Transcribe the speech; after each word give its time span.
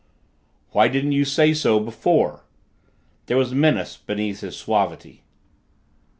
"Why 0.71 0.87
didn't 0.87 1.11
you 1.11 1.23
say 1.25 1.53
so 1.53 1.79
before?" 1.79 2.43
There 3.27 3.37
was 3.37 3.53
menace 3.53 3.97
beneath 3.97 4.39
his 4.39 4.57
suavity. 4.57 5.21